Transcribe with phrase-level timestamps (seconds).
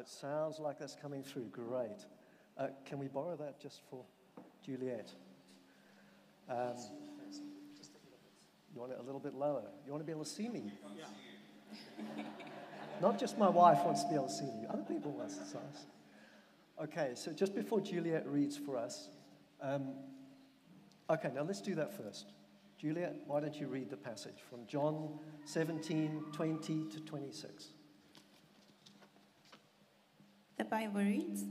[0.00, 1.48] It sounds like that's coming through.
[1.52, 2.06] Great.
[2.56, 4.02] Uh, can we borrow that just for
[4.64, 5.12] Juliet?
[6.48, 6.72] Um,
[8.72, 9.64] you want it a little bit lower?
[9.84, 10.72] You want to be able to see me?
[13.02, 15.34] Not just my wife wants to be able to see me, other people want to
[15.34, 15.84] see us.
[16.82, 19.10] Okay, so just before Juliet reads for us,
[19.60, 19.88] um,
[21.10, 22.32] okay, now let's do that first.
[22.78, 27.66] Juliet, why don't you read the passage from John 17 20 to 26?
[30.60, 31.44] The Bible reads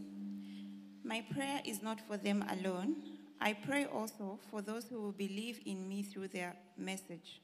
[1.04, 2.98] My prayer is not for them alone.
[3.42, 7.42] I pray also for those who will believe in me through their message,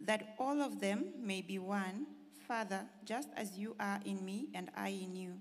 [0.00, 2.06] that all of them may be one.
[2.48, 5.34] Father, just as you are in me and I in you,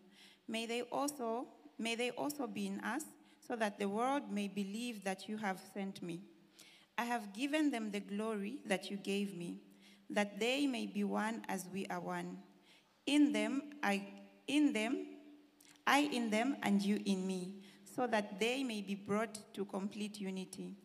[0.49, 1.47] may they also
[1.77, 3.05] may they also be in us,
[3.39, 6.19] so that the world may believe that you have sent me.
[6.97, 9.61] I have given them the glory that you gave me,
[10.09, 12.39] that they may be one as we are one.
[13.05, 14.05] In them, I,
[14.45, 15.05] in them,
[15.89, 17.55] I in them, and you in me,
[17.95, 20.75] so that they may be brought to complete unity.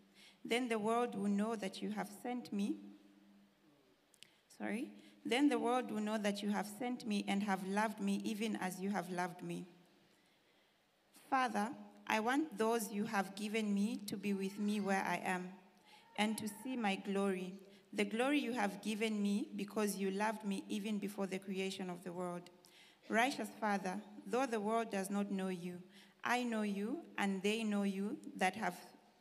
[0.42, 2.76] Then the world will know that you have sent me.
[4.58, 4.88] Sorry.
[5.26, 8.56] Then the world will know that you have sent me and have loved me even
[8.56, 9.66] as you have loved me.
[11.28, 11.68] Father,
[12.06, 15.50] I want those you have given me to be with me where I am
[16.16, 17.54] and to see my glory,
[17.92, 22.04] the glory you have given me because you loved me even before the creation of
[22.04, 22.50] the world.
[23.08, 25.78] Righteous Father, though the world does not know you,
[26.22, 28.74] I know you, and they know you that have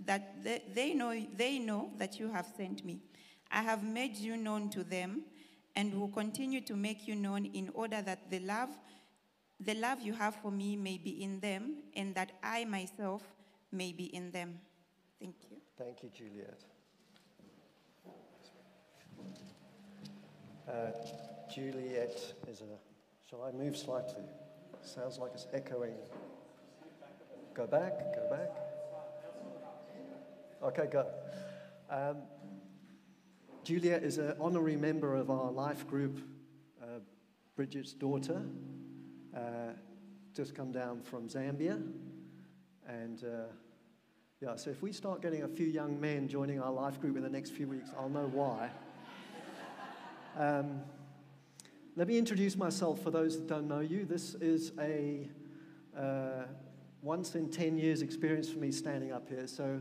[0.05, 3.01] that they, they know they know that you have sent me.
[3.51, 5.23] I have made you known to them,
[5.75, 8.69] and will continue to make you known in order that the love
[9.59, 13.21] the love you have for me may be in them, and that I myself
[13.71, 14.59] may be in them.
[15.19, 15.57] Thank you.
[15.77, 16.63] Thank you, Juliet.
[20.67, 20.91] Uh,
[21.53, 22.92] Juliet is a.
[23.29, 24.23] Shall I move slightly?
[24.81, 25.95] Sounds like it's echoing.
[27.53, 28.49] Go back, go back.
[30.61, 31.07] Okay, go.
[31.89, 32.17] Um,
[33.63, 36.19] Juliet is an honorary member of our life group,
[36.81, 36.99] uh,
[37.55, 38.41] Bridget's daughter,
[39.35, 39.39] uh,
[40.35, 41.81] just come down from Zambia.
[42.87, 43.45] And uh,
[44.41, 47.23] yeah, so if we start getting a few young men joining our life group in
[47.23, 48.69] the next few weeks, I'll know why.
[50.37, 50.81] Um,
[51.95, 54.05] let me introduce myself for those that don't know you.
[54.05, 55.29] This is a
[55.95, 56.45] uh,
[57.03, 59.45] once in 10 years experience for me standing up here.
[59.45, 59.79] So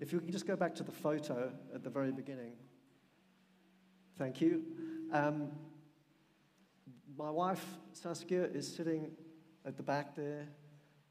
[0.00, 2.52] if you can just go back to the photo at the very beginning.
[4.18, 4.62] Thank you.
[5.12, 5.50] Um,
[7.16, 9.10] my wife, Saskia, is sitting
[9.66, 10.46] at the back there,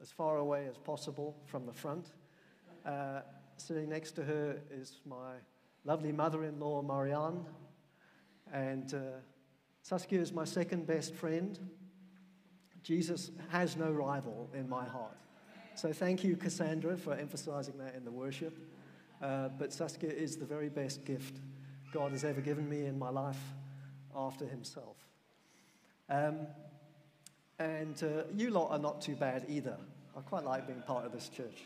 [0.02, 2.14] as far away as possible from the front.
[2.86, 3.22] Uh,
[3.58, 5.34] sitting next to her is my
[5.84, 7.46] lovely mother in law, Marianne.
[8.54, 9.00] And uh,
[9.88, 11.58] Saskia is my second best friend.
[12.84, 15.16] Jesus has no rival in my heart.
[15.76, 18.58] So thank you, Cassandra, for emphasizing that in the worship.
[19.22, 21.40] Uh, but Saskia is the very best gift
[21.94, 23.40] God has ever given me in my life
[24.14, 24.98] after himself.
[26.10, 26.48] Um,
[27.58, 29.78] and uh, you lot are not too bad either.
[30.18, 31.64] I quite like being part of this church.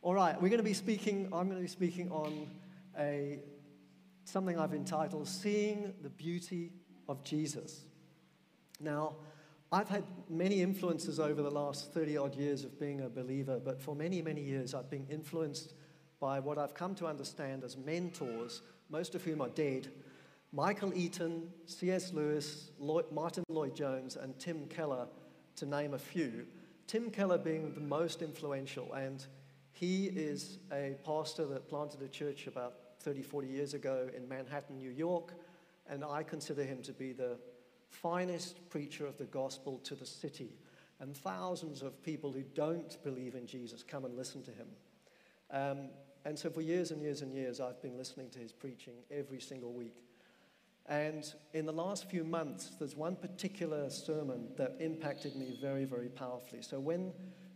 [0.00, 2.48] All right, we're going to be speaking, I'm going to be speaking on
[2.98, 3.40] a
[4.24, 6.72] something I've entitled Seeing the Beauty
[7.08, 7.84] of Jesus.
[8.80, 9.16] Now,
[9.70, 13.80] I've had many influences over the last 30 odd years of being a believer, but
[13.80, 15.74] for many, many years I've been influenced
[16.20, 19.88] by what I've come to understand as mentors, most of whom are dead
[20.54, 22.12] Michael Eaton, C.S.
[22.12, 25.08] Lewis, Lloyd, Martyn Lloyd-Jones, and Tim Keller,
[25.56, 26.46] to name a few.
[26.86, 29.26] Tim Keller being the most influential, and
[29.72, 32.74] he is a pastor that planted a church about
[33.04, 35.34] 30, 40 years ago in Manhattan, New York,
[35.86, 37.36] and I consider him to be the
[37.90, 40.56] finest preacher of the gospel to the city.
[41.00, 44.68] And thousands of people who don't believe in Jesus come and listen to him.
[45.50, 45.90] Um,
[46.24, 49.40] and so for years and years and years, I've been listening to his preaching every
[49.40, 50.02] single week.
[50.86, 56.08] And in the last few months, there's one particular sermon that impacted me very, very
[56.08, 56.62] powerfully.
[56.62, 57.12] So when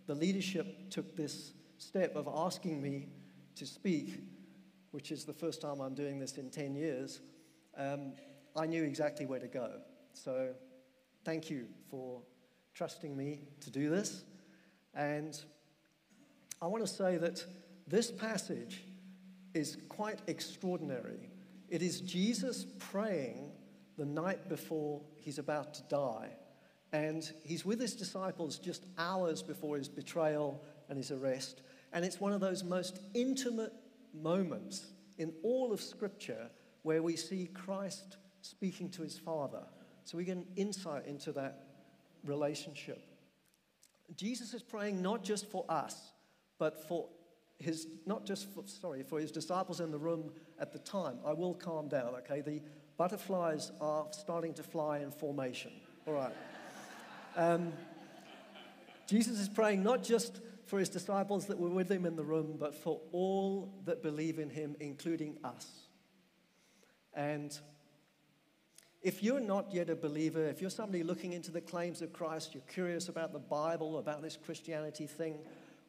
[0.07, 3.09] the leadership took this step of asking me
[3.57, 4.21] to speak,
[4.99, 7.21] which is the first time I'm doing this in 10 years,
[7.77, 8.15] um,
[8.57, 9.75] I knew exactly where to go.
[10.13, 10.49] So
[11.25, 12.21] thank you for
[12.75, 14.25] trusting me to do this.
[14.97, 15.41] And
[16.61, 17.45] I want to say that
[17.87, 18.83] this passage
[19.55, 21.31] is quite extraordinary.
[21.69, 23.53] It is Jesus praying
[23.99, 26.31] the night before he's about to die.
[26.93, 31.63] And he's with his disciples just hours before his betrayal and his arrest.
[31.93, 33.73] And it's one of those most intimate
[34.15, 34.87] moments
[35.19, 36.51] in all of Scripture
[36.83, 39.63] where we see Christ speaking to his Father.
[40.05, 41.67] So we get an insight into that
[42.25, 43.03] relationship.
[44.17, 46.13] Jesus is praying not just for us,
[46.59, 47.09] but for
[47.59, 51.19] his, not just for, sorry, for his disciples in the room at the time.
[51.27, 52.41] I will calm down, okay?
[52.41, 52.63] The
[52.97, 55.73] butterflies are starting to fly in formation.
[56.07, 56.33] All right.
[57.37, 57.73] Um,
[59.07, 62.57] Jesus is praying not just for his disciples that were with him in the room,
[62.59, 65.67] but for all that believe in him, including us.
[67.15, 67.59] And
[69.03, 72.53] if you're not yet a believer, if you're somebody looking into the claims of Christ,
[72.53, 75.39] you're curious about the Bible, about this Christianity thing,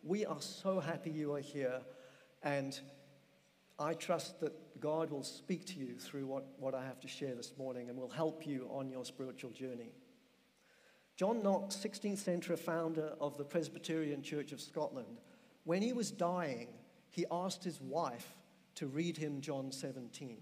[0.01, 1.81] we are so happy you are here.
[2.41, 2.79] And
[3.77, 7.35] I trust that God will speak to you through what, what I have to share
[7.35, 9.91] this morning and will help you on your spiritual journey.
[11.19, 15.19] John Knox, 16th century founder of the Presbyterian Church of Scotland,
[15.65, 16.69] when he was dying,
[17.09, 18.37] he asked his wife
[18.75, 20.37] to read him John 17.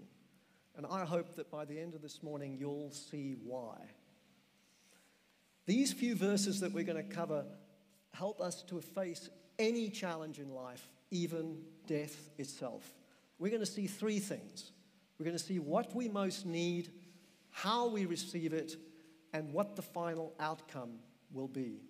[0.76, 3.74] And I hope that by the end of this morning, you'll see why.
[5.66, 7.44] These few verses that we're going to cover
[8.14, 9.28] help us to face
[9.58, 11.56] any challenge in life, even
[11.88, 12.94] death itself.
[13.40, 14.70] We're going to see three things.
[15.18, 16.92] We're going to see what we most need,
[17.50, 18.76] how we receive it,
[19.32, 20.98] and what the final outcome
[21.32, 21.80] will be.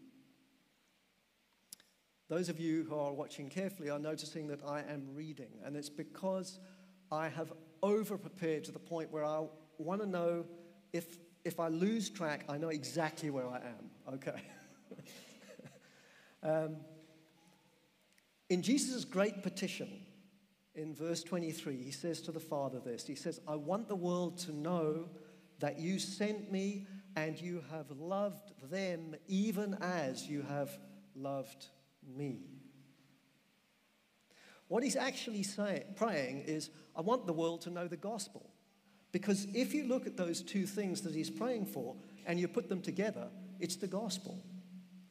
[2.28, 5.88] Those of you who are watching carefully are noticing that I am reading, and it's
[5.88, 6.58] because
[7.10, 7.52] I have
[7.82, 9.44] over prepared to the point where I
[9.78, 10.44] want to know
[10.92, 14.14] if, if I lose track, I know exactly where I am.
[14.14, 14.42] Okay.
[16.42, 16.76] um,
[18.50, 19.88] in Jesus' great petition,
[20.74, 24.38] in verse 23, he says to the Father this He says, I want the world
[24.38, 25.08] to know
[25.60, 26.86] that you sent me
[27.18, 30.70] and you have loved them even as you have
[31.16, 31.66] loved
[32.16, 32.38] me.
[34.68, 38.50] What he's actually saying, praying is, I want the world to know the gospel.
[39.10, 42.68] Because if you look at those two things that he's praying for and you put
[42.68, 43.28] them together,
[43.58, 44.40] it's the gospel.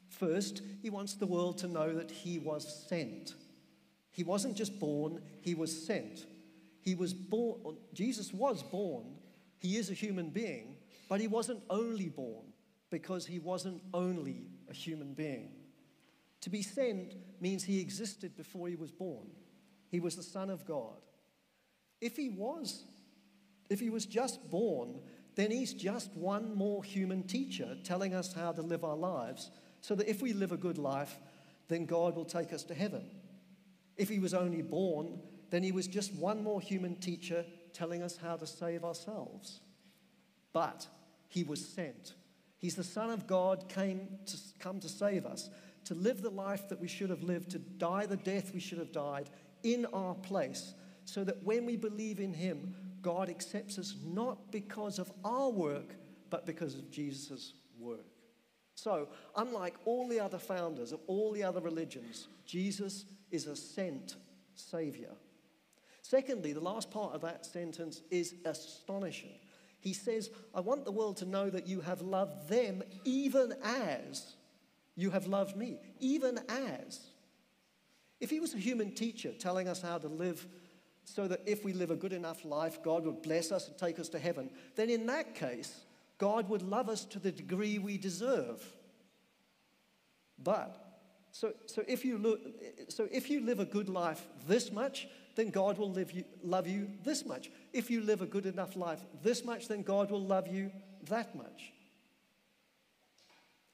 [0.08, 3.34] First, he wants the world to know that he was sent.
[4.12, 6.26] He wasn't just born, he was sent.
[6.82, 9.18] He was born, Jesus was born,
[9.60, 10.77] he is a human being,
[11.08, 12.46] but he wasn't only born
[12.90, 15.52] because he wasn't only a human being.
[16.42, 19.28] To be sent means he existed before he was born.
[19.90, 21.02] He was the Son of God.
[22.00, 22.84] If he was,
[23.70, 25.00] if he was just born,
[25.36, 29.52] then he's just one more human teacher telling us how to live our lives
[29.82, 31.18] so that if we live a good life,
[31.68, 33.10] then God will take us to heaven.
[33.98, 35.20] If he was only born,
[35.50, 39.62] then he was just one more human teacher telling us how to save ourselves.
[40.54, 40.88] But
[41.28, 42.14] he was sent.
[42.58, 45.50] He's the Son of God, came to come to save us,
[45.86, 48.80] to live the life that we should have lived, to die the death we should
[48.80, 49.30] have died
[49.64, 50.74] in our place,
[51.06, 55.96] so that when we believe in him, God accepts us not because of our work,
[56.30, 58.06] but because of Jesus' work.
[58.76, 64.16] So, unlike all the other founders of all the other religions, Jesus is a sent
[64.56, 65.12] Savior.
[66.02, 69.40] Secondly, the last part of that sentence is astonishing.
[69.80, 74.36] He says, I want the world to know that you have loved them even as
[74.96, 75.80] you have loved me.
[76.00, 77.00] Even as.
[78.20, 80.46] If he was a human teacher telling us how to live
[81.06, 84.00] so that if we live a good enough life, God would bless us and take
[84.00, 85.82] us to heaven, then in that case,
[86.18, 88.62] God would love us to the degree we deserve.
[90.44, 90.76] But,
[91.32, 92.42] so, so, if, you look,
[92.90, 95.08] so if you live a good life this much,
[95.38, 97.52] then God will you, love you this much.
[97.72, 100.72] If you live a good enough life this much, then God will love you
[101.10, 101.72] that much.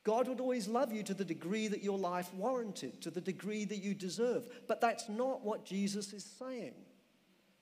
[0.04, 3.64] God would always love you to the degree that your life warranted, to the degree
[3.64, 4.46] that you deserve.
[4.68, 6.74] But that's not what Jesus is saying.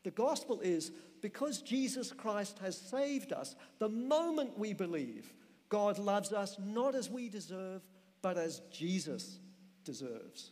[0.04, 0.92] The gospel is
[1.22, 5.32] because Jesus Christ has saved us, the moment we believe,
[5.70, 7.84] God loves us not as we deserve,
[8.24, 9.38] but as Jesus
[9.86, 10.50] deserves.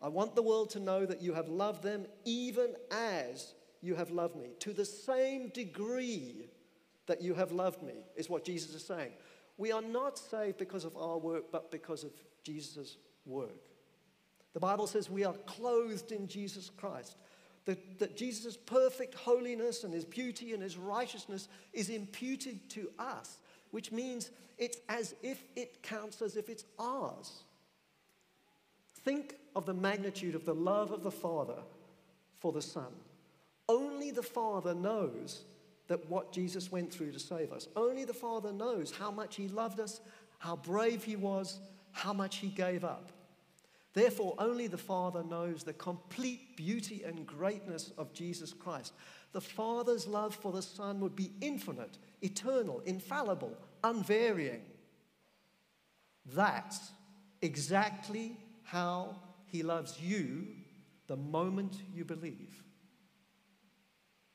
[0.00, 4.10] I want the world to know that you have loved them even as you have
[4.10, 4.50] loved me.
[4.60, 6.48] To the same degree
[7.06, 9.12] that you have loved me, is what Jesus is saying.
[9.56, 12.12] We are not saved because of our work, but because of
[12.44, 13.56] Jesus' work.
[14.54, 17.16] The Bible says we are clothed in Jesus Christ.
[17.64, 23.38] That, that Jesus' perfect holiness and his beauty and his righteousness is imputed to us,
[23.72, 27.44] which means it's as if it counts as if it's ours.
[29.04, 31.58] Think of the magnitude of the love of the Father
[32.38, 32.92] for the Son.
[33.68, 35.42] Only the Father knows
[35.88, 37.66] that what Jesus went through to save us.
[37.74, 40.00] Only the Father knows how much He loved us,
[40.38, 41.58] how brave He was,
[41.90, 43.10] how much He gave up.
[43.94, 48.92] Therefore, only the Father knows the complete beauty and greatness of Jesus Christ.
[49.32, 54.62] The Father's love for the Son would be infinite, eternal, infallible, unvarying.
[56.32, 56.92] That's
[57.42, 59.16] exactly how
[59.50, 60.46] he loves you
[61.06, 62.62] the moment you believe.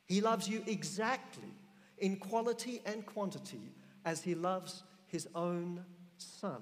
[0.05, 1.51] He loves you exactly
[1.99, 3.71] in quality and quantity
[4.05, 5.85] as he loves his own
[6.17, 6.61] son.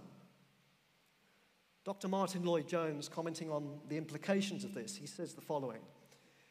[1.83, 2.07] Dr.
[2.07, 5.81] Martyn Lloyd-Jones, commenting on the implications of this, he says the following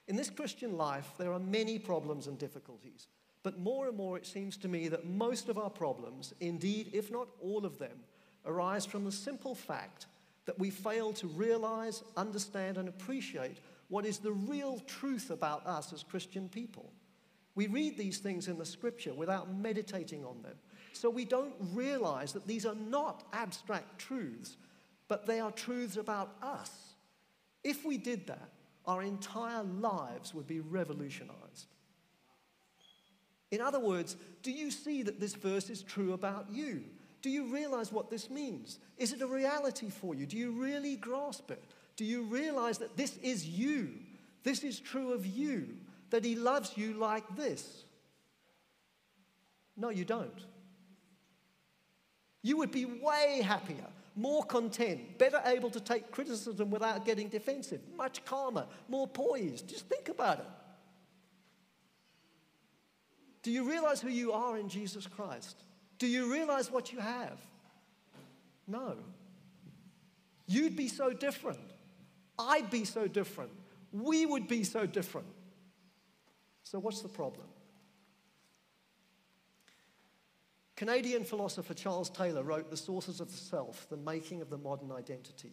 [0.08, 3.06] In this Christian life, there are many problems and difficulties,
[3.42, 7.12] but more and more it seems to me that most of our problems, indeed, if
[7.12, 8.00] not all of them,
[8.44, 10.06] arise from the simple fact
[10.50, 15.92] that we fail to realize, understand, and appreciate what is the real truth about us
[15.92, 16.92] as Christian people.
[17.54, 20.56] We read these things in the scripture without meditating on them.
[20.92, 24.56] So we don't realize that these are not abstract truths,
[25.06, 26.72] but they are truths about us.
[27.62, 28.50] If we did that,
[28.86, 31.68] our entire lives would be revolutionized.
[33.52, 36.82] In other words, do you see that this verse is true about you?
[37.22, 38.78] Do you realize what this means?
[38.96, 40.26] Is it a reality for you?
[40.26, 41.62] Do you really grasp it?
[41.96, 43.90] Do you realize that this is you?
[44.42, 45.68] This is true of you,
[46.10, 47.84] that He loves you like this?
[49.76, 50.44] No, you don't.
[52.42, 53.86] You would be way happier
[54.16, 59.68] more content, better able to take criticism without getting defensive, much calmer, more poised.
[59.68, 60.46] Just think about it.
[63.42, 65.56] Do you realize who you are in Jesus Christ?
[66.00, 67.38] Do you realize what you have?
[68.66, 68.96] No.
[70.46, 71.60] You'd be so different.
[72.38, 73.52] I'd be so different.
[73.92, 75.28] We would be so different.
[76.62, 77.46] So, what's the problem?
[80.74, 84.90] Canadian philosopher Charles Taylor wrote The Sources of the Self, The Making of the Modern
[84.90, 85.52] Identity.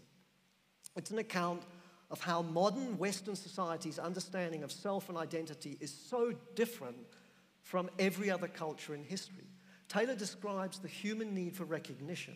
[0.96, 1.63] It's an account
[2.10, 6.96] of how modern Western society's understanding of self and identity is so different
[7.63, 9.47] from every other culture in history.
[9.88, 12.36] Taylor describes the human need for recognition.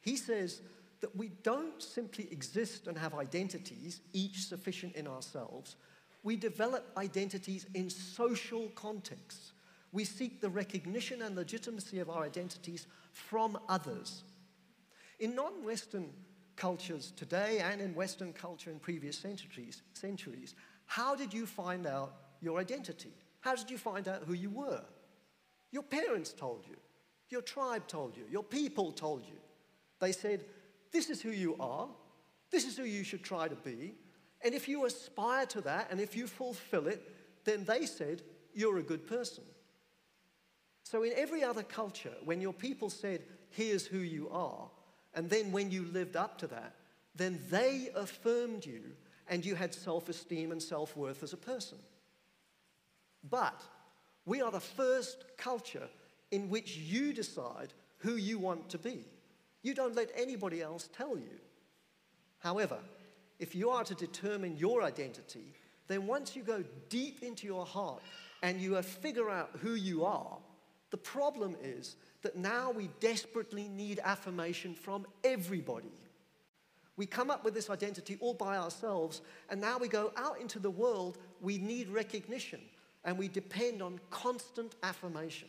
[0.00, 0.60] He says
[1.00, 5.76] that we don't simply exist and have identities, each sufficient in ourselves.
[6.22, 9.52] We develop identities in social contexts
[9.94, 14.24] we seek the recognition and legitimacy of our identities from others.
[15.20, 16.10] In non Western
[16.56, 22.16] cultures today and in Western culture in previous centuries, centuries, how did you find out
[22.42, 23.12] your identity?
[23.40, 24.82] How did you find out who you were?
[25.74, 26.76] Your parents told you,
[27.30, 29.34] your tribe told you, your people told you.
[29.98, 30.44] They said,
[30.92, 31.88] This is who you are,
[32.52, 33.96] this is who you should try to be,
[34.44, 37.02] and if you aspire to that and if you fulfill it,
[37.44, 38.22] then they said,
[38.54, 39.42] You're a good person.
[40.84, 44.70] So, in every other culture, when your people said, Here's who you are,
[45.12, 46.76] and then when you lived up to that,
[47.16, 48.82] then they affirmed you
[49.26, 51.78] and you had self esteem and self worth as a person.
[53.28, 53.60] But
[54.26, 55.88] we are the first culture
[56.30, 59.04] in which you decide who you want to be.
[59.62, 61.38] You don't let anybody else tell you.
[62.38, 62.78] However,
[63.38, 65.54] if you are to determine your identity,
[65.88, 68.02] then once you go deep into your heart
[68.42, 70.38] and you figure out who you are,
[70.90, 75.92] the problem is that now we desperately need affirmation from everybody.
[76.96, 80.58] We come up with this identity all by ourselves, and now we go out into
[80.58, 82.60] the world, we need recognition,
[83.04, 85.48] and we depend on constant affirmation.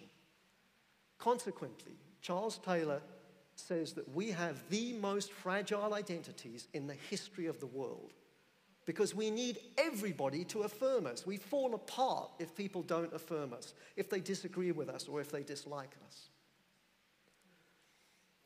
[1.18, 3.02] Consequently, Charles Taylor
[3.56, 8.14] says that we have the most fragile identities in the history of the world
[8.86, 11.26] because we need everybody to affirm us.
[11.26, 15.32] We fall apart if people don't affirm us, if they disagree with us, or if
[15.32, 16.30] they dislike us.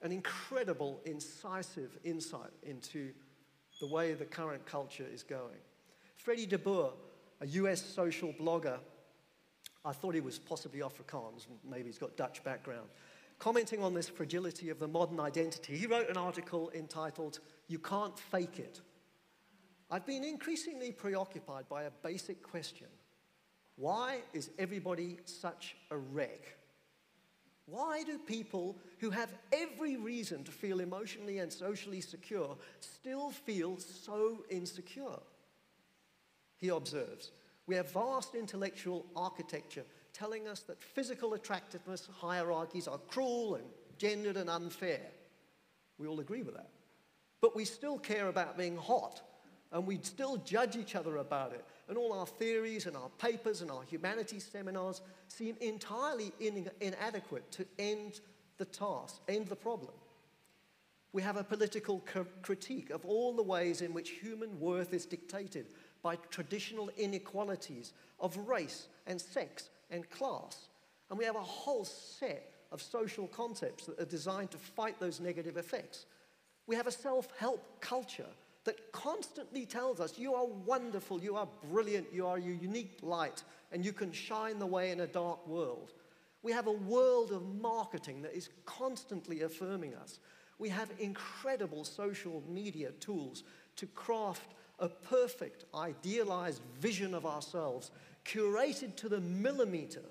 [0.01, 3.11] An incredible, incisive insight into
[3.81, 5.59] the way the current culture is going.
[6.15, 6.93] Freddie de Boer,
[7.41, 8.79] a US social blogger,
[9.85, 12.89] I thought he was possibly Afrikaans, maybe he's got Dutch background.
[13.39, 18.19] Commenting on this fragility of the modern identity, he wrote an article entitled, You Can't
[18.19, 18.81] Fake It
[19.91, 22.87] I've been increasingly preoccupied by a basic question
[23.75, 26.57] why is everybody such a wreck?
[27.65, 33.77] Why do people who have every reason to feel emotionally and socially secure still feel
[33.77, 35.19] so insecure?
[36.57, 37.31] He observes
[37.69, 43.65] we have vast intellectual architecture telling us that physical attractiveness hierarchies are cruel and
[43.99, 45.05] gendered and unfair.
[45.99, 46.71] We all agree with that.
[47.41, 49.21] But we still care about being hot
[49.71, 51.63] and we still judge each other about it.
[51.87, 57.51] And all our theories and our papers and our humanities seminars seem entirely in, inadequate
[57.51, 58.19] to end
[58.57, 59.93] the task, end the problem.
[61.13, 62.03] We have a political
[62.41, 65.67] critique of all the ways in which human worth is dictated
[66.01, 70.69] by traditional inequalities of race and sex and class.
[71.09, 75.19] And we have a whole set of social concepts that are designed to fight those
[75.19, 76.05] negative effects.
[76.67, 78.27] We have a self help culture
[78.65, 83.43] that constantly tells us you are wonderful, you are brilliant, you are your unique light,
[83.71, 85.93] and you can shine the way in a dark world.
[86.43, 90.19] We have a world of marketing that is constantly affirming us.
[90.57, 93.43] We have incredible social media tools
[93.77, 97.91] to craft a perfect, idealized vision of ourselves,
[98.25, 100.03] curated to the millimeter,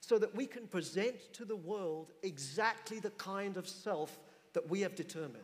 [0.00, 4.18] so that we can present to the world exactly the kind of self
[4.52, 5.36] that we have determined.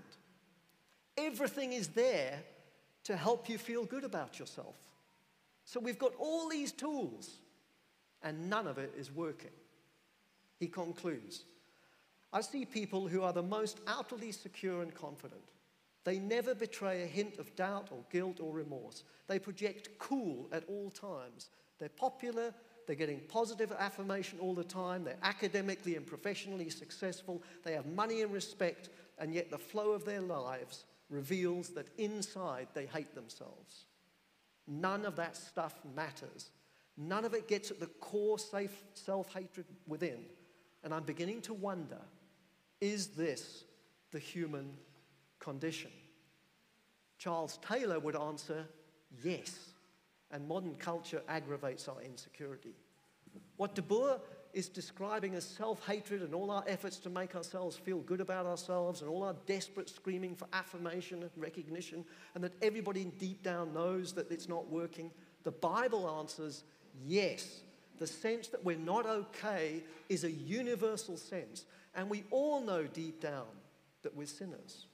[1.16, 2.42] Everything is there
[3.04, 4.76] to help you feel good about yourself.
[5.64, 7.36] So we've got all these tools,
[8.22, 9.50] and none of it is working.
[10.58, 11.44] He concludes
[12.32, 15.40] I see people who are the most outwardly secure and confident.
[16.06, 19.02] They never betray a hint of doubt or guilt or remorse.
[19.26, 21.50] They project cool at all times.
[21.80, 22.54] They're popular,
[22.86, 28.22] they're getting positive affirmation all the time, they're academically and professionally successful, they have money
[28.22, 33.86] and respect, and yet the flow of their lives reveals that inside they hate themselves.
[34.68, 36.50] None of that stuff matters.
[36.96, 40.24] None of it gets at the core self hatred within.
[40.84, 42.00] And I'm beginning to wonder
[42.80, 43.64] is this
[44.12, 44.76] the human
[45.46, 45.92] condition?
[47.18, 48.66] Charles Taylor would answer
[49.22, 49.58] yes.
[50.32, 52.74] And modern culture aggravates our insecurity.
[53.56, 54.18] What De Boer
[54.52, 58.44] is describing as self hatred and all our efforts to make ourselves feel good about
[58.44, 63.72] ourselves and all our desperate screaming for affirmation and recognition, and that everybody deep down
[63.72, 65.12] knows that it's not working.
[65.44, 66.64] The Bible answers
[67.06, 67.60] yes.
[67.98, 73.20] The sense that we're not okay is a universal sense, and we all know deep
[73.20, 73.46] down
[74.02, 74.85] that we're sinners.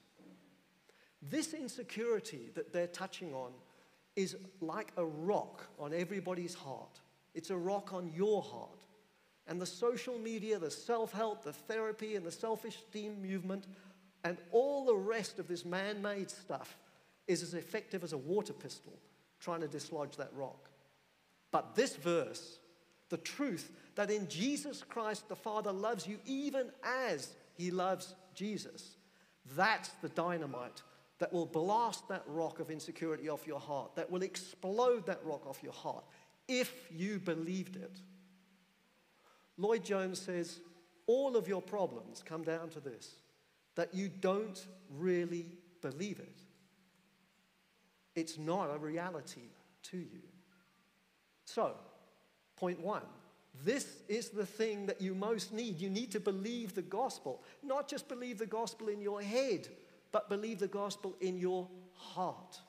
[1.31, 3.52] This insecurity that they're touching on
[4.17, 7.00] is like a rock on everybody's heart.
[7.35, 8.85] It's a rock on your heart.
[9.47, 13.67] And the social media, the self help, the therapy, and the self esteem movement,
[14.25, 16.76] and all the rest of this man made stuff
[17.26, 18.92] is as effective as a water pistol
[19.40, 20.70] trying to dislodge that rock.
[21.51, 22.59] But this verse,
[23.09, 28.97] the truth that in Jesus Christ the Father loves you even as he loves Jesus,
[29.57, 30.83] that's the dynamite
[31.23, 35.47] that will blast that rock of insecurity off your heart, that will explode that rock
[35.47, 36.03] off your heart
[36.49, 38.01] if you believed it.
[39.57, 40.59] Lloyd Jones says
[41.07, 43.15] all of your problems come down to this
[43.77, 45.47] that you don't really
[45.81, 46.41] believe it.
[48.17, 49.53] It's not a reality
[49.91, 50.23] to you.
[51.45, 51.77] So,
[52.57, 53.07] point one
[53.63, 55.81] this is the thing that you most need.
[55.81, 59.69] You need to believe the gospel, not just believe the gospel in your head,
[60.12, 62.61] but believe the gospel in your heart.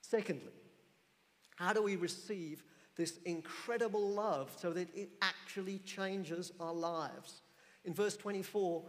[0.00, 0.52] Secondly,
[1.56, 2.64] how do we receive
[3.00, 7.40] this incredible love so that it actually changes our lives.
[7.86, 8.82] In verse 24,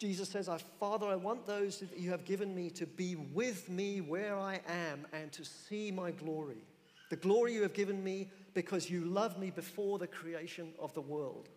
[0.00, 4.00] Jesus says, Father, I want those that you have given me to be with me
[4.00, 6.64] where I am and to see my glory.
[7.10, 11.00] The glory you have given me because you loved me before the creation of the
[11.00, 11.48] world.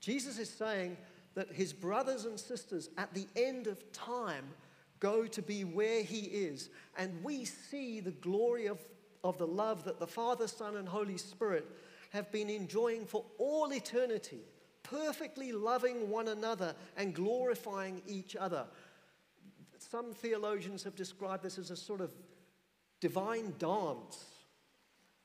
[0.00, 0.98] Jesus is saying
[1.36, 4.48] that his brothers and sisters at the end of time
[4.98, 8.80] go to be where he is, and we see the glory of
[9.26, 11.66] of the love that the Father, Son, and Holy Spirit
[12.10, 14.40] have been enjoying for all eternity,
[14.82, 18.64] perfectly loving one another and glorifying each other.
[19.78, 22.12] Some theologians have described this as a sort of
[23.00, 24.24] divine dance.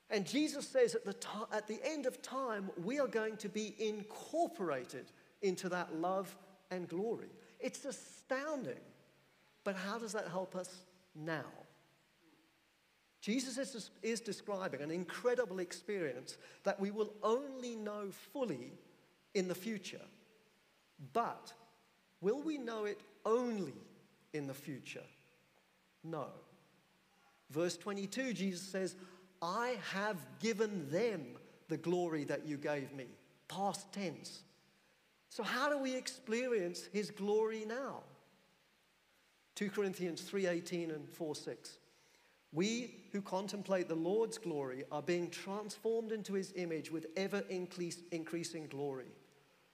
[0.09, 3.49] And Jesus says at the, to- at the end of time, we are going to
[3.49, 5.05] be incorporated
[5.41, 6.35] into that love
[6.69, 7.29] and glory.
[7.59, 8.79] It's astounding.
[9.63, 11.45] But how does that help us now?
[13.21, 18.71] Jesus is, is describing an incredible experience that we will only know fully
[19.35, 20.01] in the future.
[21.13, 21.53] But
[22.19, 23.75] will we know it only
[24.33, 25.03] in the future?
[26.03, 26.27] No.
[27.51, 28.95] Verse 22, Jesus says,
[29.41, 31.21] I have given them
[31.67, 33.05] the glory that you gave me.
[33.47, 34.41] Past tense.
[35.31, 38.03] So, how do we experience his glory now?
[39.55, 41.77] 2 Corinthians 3:18 and 4:6.
[42.51, 48.67] We who contemplate the Lord's glory are being transformed into his image with ever increasing
[48.67, 49.13] glory.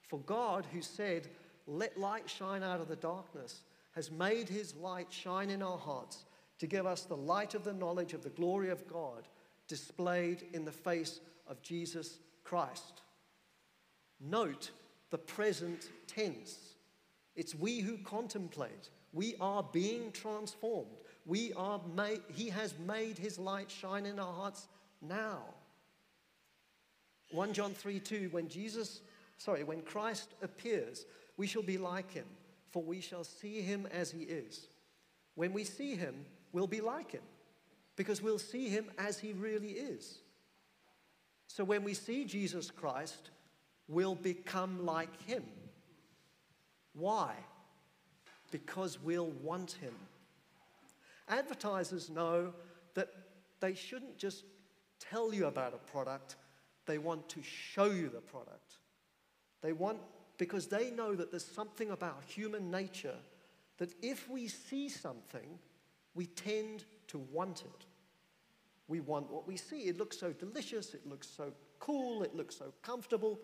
[0.04, 1.28] For God, who said,
[1.66, 6.26] Let light shine out of the darkness, has made his light shine in our hearts
[6.60, 9.28] to give us the light of the knowledge of the glory of God
[9.68, 13.02] displayed in the face of Jesus Christ.
[14.20, 14.70] Note
[15.10, 16.76] the present tense.
[17.36, 18.90] It's we who contemplate.
[19.14, 20.98] We are being transformed.
[21.26, 24.68] We are made, he has made his light shine in our hearts
[25.02, 25.44] now.
[27.32, 29.02] 1 John 3 2, when Jesus,
[29.38, 32.26] sorry, when Christ appears, we shall be like him,
[32.72, 34.68] for we shall see him as he is.
[35.36, 36.16] When we see him,
[36.54, 37.22] we'll be like him,
[37.96, 40.20] because we'll see him as he really is.
[41.48, 43.30] So when we see Jesus Christ,
[43.88, 45.44] we'll become like him.
[46.94, 47.34] Why?
[48.52, 49.94] Because we'll want him.
[51.30, 52.54] Advertisers know
[52.94, 53.10] that
[53.60, 54.44] they shouldn't just
[55.00, 56.36] tell you about a product,
[56.86, 58.78] they want to show you the product.
[59.62, 60.00] They want,
[60.38, 63.16] because they know that there's something about human nature
[63.78, 65.60] that if we see something,
[66.16, 67.86] we tend to want it.
[68.88, 69.82] We want what we see.
[69.82, 73.40] It looks so delicious, it looks so cool, it looks so comfortable.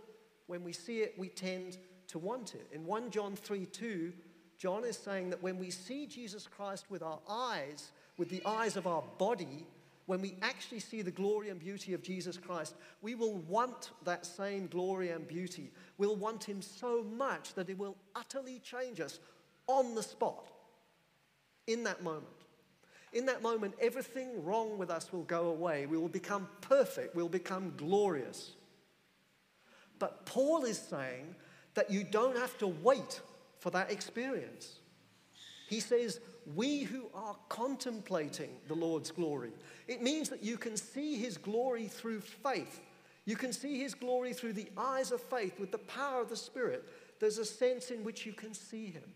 [0.48, 1.78] When we see it, we tend
[2.08, 2.68] to want it.
[2.72, 4.14] In 1 John 3 2,
[4.58, 8.78] John is saying that when we see Jesus Christ with our eyes, with the eyes
[8.78, 9.66] of our body,
[10.06, 14.26] when we actually see the glory and beauty of Jesus Christ, we will want that
[14.26, 15.72] same glory and beauty.
[15.98, 19.20] We'll want Him so much that it will utterly change us
[19.68, 20.50] on the spot,
[21.68, 22.28] in that moment.
[23.14, 25.86] In that moment, everything wrong with us will go away.
[25.86, 27.16] We will become perfect.
[27.16, 28.54] We'll become glorious.
[30.04, 31.34] But Paul is saying
[31.76, 33.22] that you don't have to wait
[33.60, 34.80] for that experience.
[35.70, 36.20] He says,
[36.58, 39.52] We who are contemplating the Lord's glory.
[39.88, 42.82] It means that you can see his glory through faith.
[43.24, 46.36] You can see his glory through the eyes of faith with the power of the
[46.36, 46.84] Spirit.
[47.22, 49.10] There's a sense in which you can see him.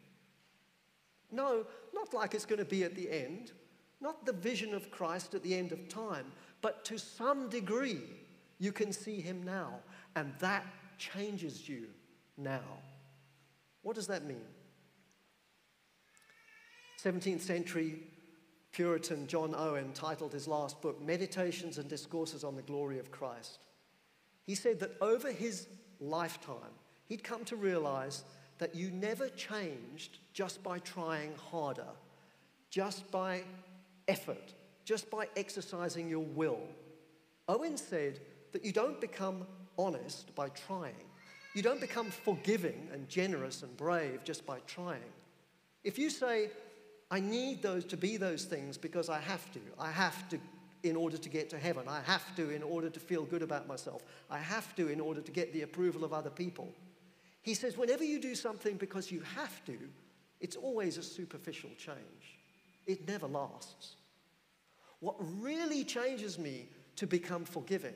[1.34, 3.52] No, not like it's going to be at the end,
[4.00, 8.00] not the vision of Christ at the end of time, but to some degree,
[8.60, 9.80] you can see him now,
[10.18, 10.66] and that
[10.98, 11.86] changes you
[12.38, 12.64] now.
[13.84, 14.42] What does that mean?
[17.04, 18.00] 17th century
[18.72, 23.60] Puritan John Owen titled his last book, Meditations and Discourses on the Glory of Christ.
[24.44, 25.68] He said that over his
[26.00, 26.76] lifetime,
[27.08, 28.24] he'd come to realize
[28.58, 31.90] that you never changed just by trying harder,
[32.72, 33.44] just by
[34.08, 36.62] effort, just by exercising your will.
[37.48, 38.20] Owen said
[38.52, 39.46] that you don't become
[39.78, 40.94] honest by trying.
[41.54, 45.12] You don't become forgiving and generous and brave just by trying.
[45.84, 46.50] If you say,
[47.10, 49.60] I need those to be those things because I have to.
[49.80, 50.40] I have to
[50.84, 51.88] in order to get to heaven.
[51.88, 54.04] I have to in order to feel good about myself.
[54.30, 56.74] I have to in order to get the approval of other people.
[57.42, 59.78] He says, whenever you do something because you have to,
[60.40, 62.38] it's always a superficial change.
[62.86, 63.96] It never lasts.
[65.00, 67.94] What really changes me to become forgiving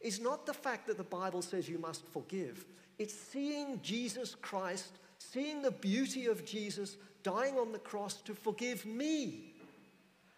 [0.00, 2.64] is not the fact that the Bible says you must forgive,
[2.98, 8.84] it's seeing Jesus Christ, seeing the beauty of Jesus dying on the cross to forgive
[8.86, 9.54] me.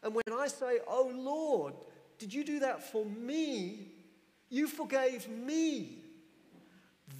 [0.03, 1.75] And when I say, Oh Lord,
[2.18, 3.88] did you do that for me?
[4.48, 5.98] You forgave me.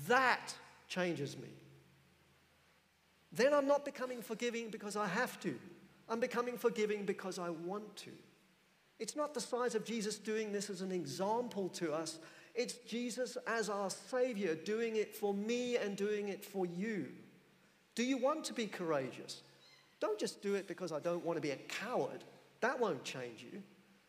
[0.07, 0.55] That
[0.89, 1.49] changes me.
[3.33, 5.59] Then I'm not becoming forgiving because I have to.
[6.09, 8.11] I'm becoming forgiving because I want to.
[9.03, 12.21] It's not the size of Jesus doing this as an example to us.
[12.55, 17.09] It's Jesus as our Savior doing it for me and doing it for you.
[17.97, 19.43] Do you want to be courageous?
[19.99, 22.23] Don't just do it because I don't want to be a coward.
[22.61, 23.61] That won't change you.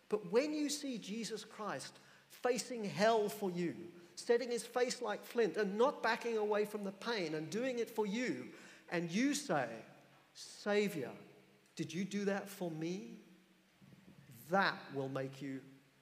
[0.10, 1.98] But when you see Jesus Christ
[2.30, 3.74] facing hell for you,
[4.14, 7.90] setting his face like flint and not backing away from the pain and doing it
[7.90, 8.50] for you,
[8.92, 9.66] and you say,
[10.36, 11.10] Savior,
[11.76, 13.23] did you do that for me?
[14.54, 15.62] That will make you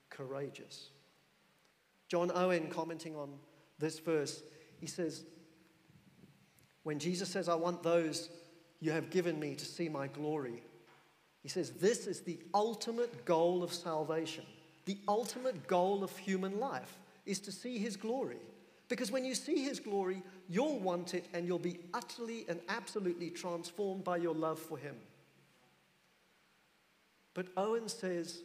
[0.10, 0.90] courageous.
[2.10, 3.30] John Owen, commenting on
[3.80, 4.44] this verse,
[4.78, 5.24] he says,
[6.84, 8.30] When Jesus says, I want those
[8.82, 10.64] you have given me to see my glory.
[11.44, 14.44] He says, This is the ultimate goal of salvation.
[14.84, 18.40] The ultimate goal of human life is to see his glory.
[18.90, 23.30] Because when you see his glory, you'll want it and you'll be utterly and absolutely
[23.30, 24.98] transformed by your love for him.
[27.34, 28.42] But Owen says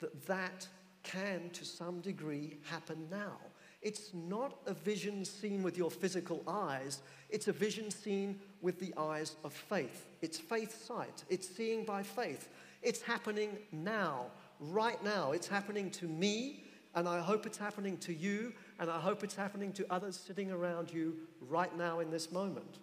[0.00, 0.66] that that
[1.02, 3.38] can, to some degree, happen now.
[3.80, 8.92] It's not a vision seen with your physical eyes, it's a vision seen with the
[8.96, 10.06] eyes of faith.
[10.20, 12.48] It's faith sight, it's seeing by faith.
[12.82, 14.26] It's happening now,
[14.60, 15.32] right now.
[15.32, 19.34] It's happening to me, and I hope it's happening to you, and I hope it's
[19.34, 22.78] happening to others sitting around you right now in this moment.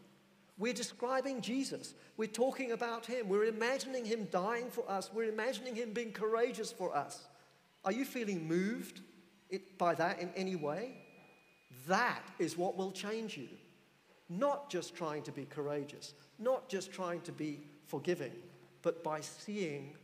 [0.58, 1.94] We're describing Jesus.
[2.16, 3.28] We're talking about him.
[3.28, 5.10] We're imagining him dying for us.
[5.14, 7.26] We're imagining him being courageous for us.
[7.84, 9.02] Are you feeling moved
[9.78, 10.98] by that in any way?
[11.88, 13.50] That is what will change you.
[14.30, 18.32] Not just trying to be courageous, not just trying to be forgiving,
[18.82, 19.96] but by seeing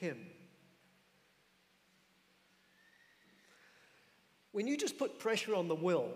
[0.00, 0.18] Him.
[4.52, 6.12] When you just put pressure on the will,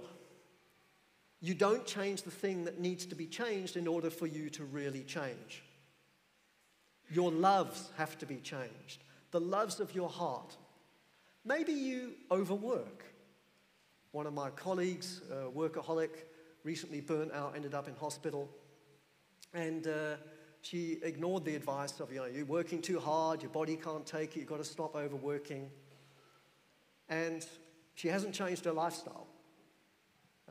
[1.42, 4.64] you don't change the thing that needs to be changed in order for you to
[4.64, 5.64] really change.
[7.10, 9.02] Your loves have to be changed,
[9.32, 10.56] the loves of your heart.
[11.44, 13.04] Maybe you overwork.
[14.12, 16.10] One of my colleagues, a workaholic,
[16.62, 18.48] recently burnt out, ended up in hospital.
[19.52, 20.16] And uh,
[20.60, 24.36] she ignored the advice of, you know, you're working too hard, your body can't take
[24.36, 25.70] it, you've got to stop overworking.
[27.08, 27.44] And
[27.96, 29.26] she hasn't changed her lifestyle.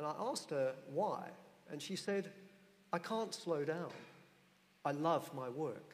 [0.01, 1.29] And I asked her why.
[1.69, 2.31] And she said,
[2.91, 3.91] I can't slow down.
[4.83, 5.93] I love my work.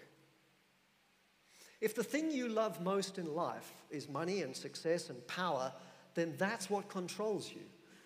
[1.81, 5.73] If the thing you love most in life is money and success and power,
[6.15, 7.63] then that's what controls you.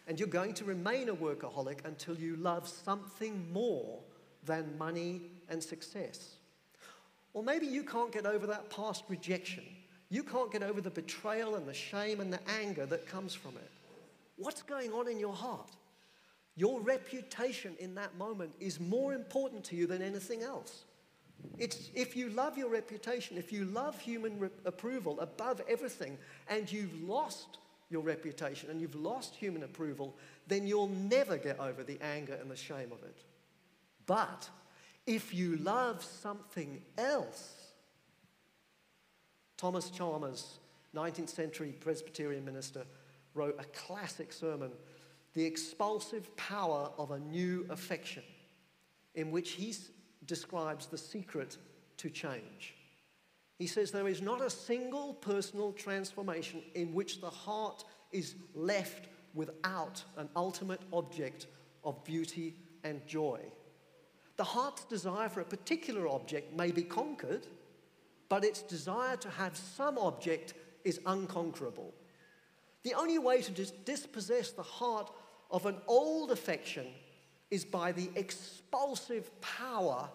[0.08, 4.00] And you're going to remain a workaholic until you love something more
[4.44, 6.38] than money and success.
[7.36, 9.66] Or maybe you can't get over that past rejection.
[10.10, 13.52] You can't get over the betrayal and the shame and the anger that comes from
[13.52, 13.70] it.
[14.38, 15.70] What's going on in your heart?
[16.56, 20.84] Your reputation in that moment is more important to you than anything else.
[21.58, 26.72] It's, if you love your reputation, if you love human re- approval above everything, and
[26.72, 27.58] you've lost
[27.90, 30.16] your reputation and you've lost human approval,
[30.48, 33.24] then you'll never get over the anger and the shame of it.
[34.06, 34.50] But
[35.06, 37.54] if you love something else,
[39.58, 40.60] Thomas Chalmers,
[40.96, 42.86] 19th century Presbyterian minister,
[43.34, 44.72] wrote a classic sermon,
[45.34, 48.24] The Expulsive Power of a New Affection,
[49.16, 49.74] in which he
[50.26, 51.58] describes the secret
[51.98, 52.76] to change.
[53.58, 59.08] He says there is not a single personal transformation in which the heart is left
[59.34, 61.48] without an ultimate object
[61.84, 63.40] of beauty and joy.
[64.38, 67.48] The heart's desire for a particular object may be conquered,
[68.30, 71.94] but its desire to have some object is unconquerable.
[72.84, 75.12] The only way to dis- dispossess the heart
[75.50, 76.88] of an old affection
[77.50, 80.10] is by the expulsive power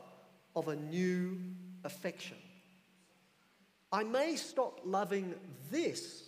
[0.55, 1.39] of a new
[1.85, 2.39] affection.
[3.93, 5.35] I may stop loving
[5.71, 6.25] this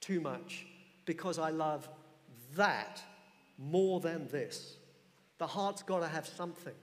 [0.00, 0.66] too much
[1.06, 1.88] because I love
[2.56, 3.02] that
[3.58, 4.76] more than this.
[5.38, 6.74] The heart's got to have something.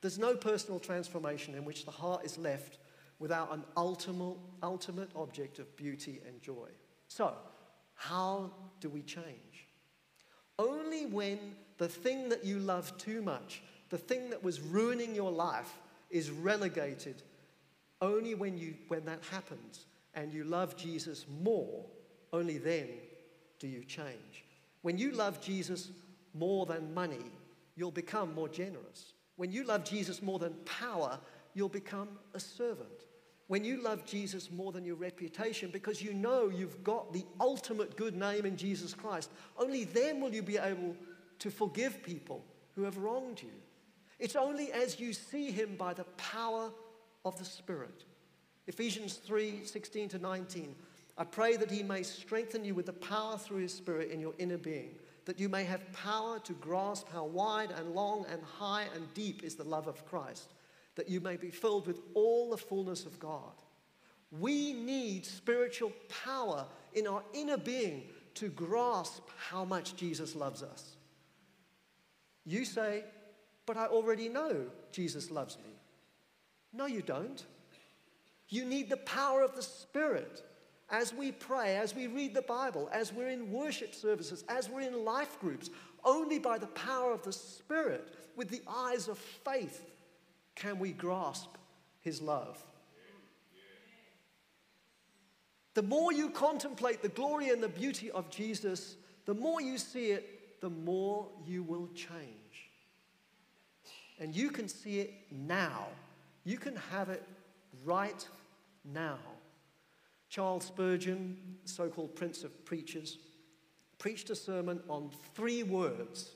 [0.00, 2.78] There's no personal transformation in which the heart is left
[3.20, 6.68] without an ultimate, ultimate object of beauty and joy.
[7.06, 7.34] So,
[8.02, 9.68] how do we change?
[10.58, 11.38] Only when
[11.78, 15.72] the thing that you love too much, the thing that was ruining your life,
[16.10, 17.22] is relegated.
[18.00, 21.84] Only when, you, when that happens and you love Jesus more,
[22.32, 22.88] only then
[23.60, 24.44] do you change.
[24.82, 25.90] When you love Jesus
[26.34, 27.24] more than money,
[27.76, 29.12] you'll become more generous.
[29.36, 31.20] When you love Jesus more than power,
[31.54, 33.06] you'll become a servant.
[33.52, 37.98] When you love Jesus more than your reputation, because you know you've got the ultimate
[37.98, 40.96] good name in Jesus Christ, only then will you be able
[41.40, 42.42] to forgive people
[42.74, 43.52] who have wronged you.
[44.18, 46.70] It's only as you see him by the power
[47.26, 48.06] of the Spirit.
[48.68, 50.74] Ephesians 3 16 to 19.
[51.18, 54.32] I pray that he may strengthen you with the power through his Spirit in your
[54.38, 58.86] inner being that you may have power to grasp how wide and long and high
[58.94, 60.52] and deep is the love of Christ,
[60.94, 63.52] that you may be filled with all the fullness of God.
[64.30, 65.92] We need spiritual
[66.24, 70.96] power in our inner being to grasp how much Jesus loves us.
[72.44, 73.04] You say,
[73.66, 75.74] but I already know Jesus loves me.
[76.72, 77.44] No, you don't.
[78.48, 80.42] You need the power of the Spirit
[80.90, 84.80] as we pray, as we read the Bible, as we're in worship services, as we're
[84.82, 85.70] in life groups,
[86.04, 89.91] only by the power of the Spirit, with the eyes of faith,
[90.54, 91.48] can we grasp
[92.00, 92.62] His love.
[95.74, 100.10] The more you contemplate the glory and the beauty of Jesus, the more you see
[100.10, 102.70] it, the more you will change.
[104.20, 105.86] And you can see it now.
[106.44, 107.22] You can have it
[107.84, 108.28] right
[108.84, 109.18] now.
[110.28, 113.18] Charles Spurgeon, so called Prince of Preachers,
[113.98, 116.30] preached a sermon on three words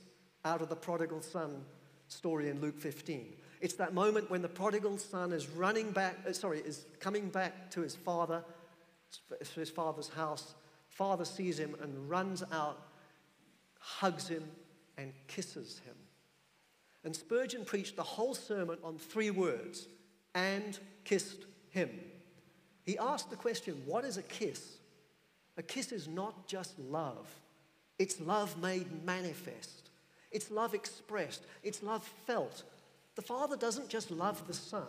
[0.44, 1.64] out of the prodigal son
[2.09, 3.35] story in Luke 15.
[3.66, 7.68] It's that moment when the prodigal son is running back, uh, sorry, is coming back
[7.72, 8.44] to his father,
[9.29, 10.55] to his father's house.
[10.88, 12.81] Father sees him and runs out,
[13.81, 14.44] hugs him,
[14.96, 15.96] and kisses him.
[17.02, 19.88] And Spurgeon preached the whole sermon on three words
[20.37, 21.90] and kissed him.
[22.85, 24.76] He asked the question what is a kiss?
[25.57, 27.29] A kiss is not just love,
[27.98, 29.90] it's love made manifest,
[30.31, 32.62] it's love expressed, it's love felt.
[33.16, 34.87] The Father doesn't just love the Son,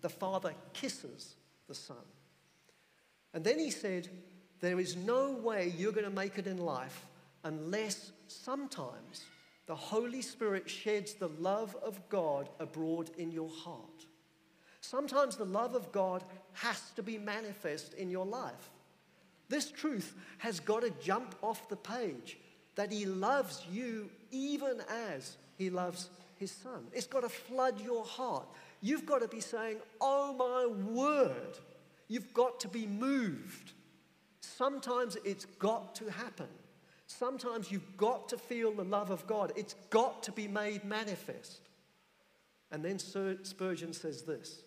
[0.00, 1.34] the Father kisses
[1.68, 1.96] the Son.
[3.34, 4.08] And then he said,
[4.60, 7.04] There is no way you're going to make it in life
[7.44, 9.24] unless sometimes
[9.66, 14.06] the Holy Spirit sheds the love of God abroad in your heart.
[14.80, 18.70] Sometimes the love of God has to be manifest in your life.
[19.48, 22.38] This truth has got to jump off the page
[22.76, 26.86] that He loves you even as He loves His Son.
[26.92, 28.46] It's got to flood your heart.
[28.80, 31.58] You've got to be saying, Oh my word.
[32.08, 33.72] You've got to be moved.
[34.40, 36.48] Sometimes it's got to happen.
[37.06, 39.52] Sometimes you've got to feel the love of God.
[39.56, 41.68] It's got to be made manifest.
[42.70, 44.62] And then Spurgeon says this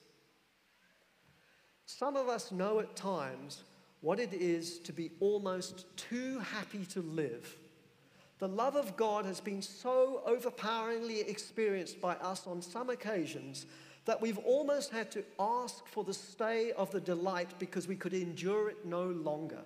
[1.86, 3.64] Some of us know at times
[4.02, 7.59] what it is to be almost too happy to live.
[8.40, 13.66] The love of God has been so overpoweringly experienced by us on some occasions
[14.06, 18.14] that we've almost had to ask for the stay of the delight because we could
[18.14, 19.62] endure it no longer.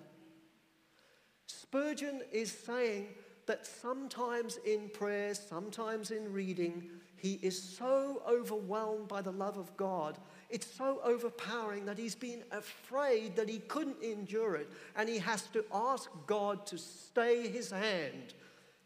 [1.46, 3.06] Spurgeon is saying
[3.46, 9.74] that sometimes in prayer, sometimes in reading, he is so overwhelmed by the love of
[9.76, 10.18] God.
[10.50, 15.42] It's so overpowering that he's been afraid that he couldn't endure it, and he has
[15.52, 18.34] to ask God to stay his hand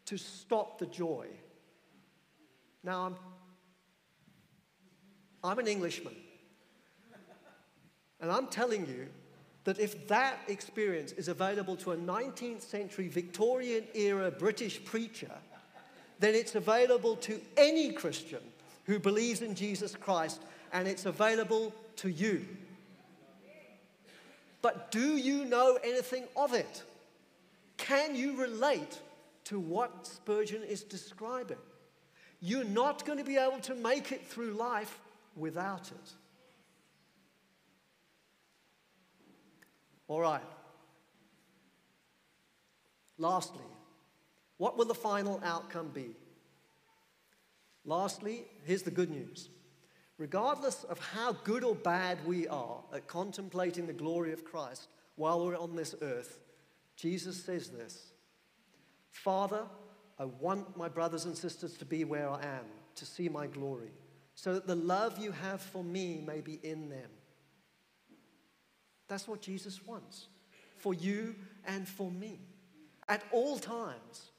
[0.09, 1.27] to stop the joy.
[2.83, 3.15] Now, I'm,
[5.43, 6.15] I'm an Englishman,
[8.19, 9.07] and I'm telling you
[9.65, 15.31] that if that experience is available to a 19th century Victorian era British preacher,
[16.17, 18.41] then it's available to any Christian
[18.85, 20.41] who believes in Jesus Christ
[20.73, 22.47] and it's available to you.
[24.63, 26.83] But do you know anything of it?
[27.77, 28.99] Can you relate
[29.49, 31.57] to what Spurgeon is describing?
[32.39, 34.99] You're not going to be able to make it through life
[35.35, 36.13] without it.
[40.07, 40.41] All right.
[43.17, 43.65] Lastly,
[44.57, 46.15] what will the final outcome be?
[47.85, 49.49] Lastly, here's the good news.
[50.19, 55.43] Regardless of how good or bad we are at contemplating the glory of Christ while
[55.43, 56.39] we're on this earth,
[56.95, 58.08] Jesus says this
[59.11, 59.63] Father,
[60.17, 63.91] I want my brothers and sisters to be where I am, to see my glory,
[64.35, 67.09] so that the love you have for me may be in them.
[69.07, 70.27] That's what Jesus wants
[70.77, 72.39] for you and for me
[73.07, 74.31] at all times.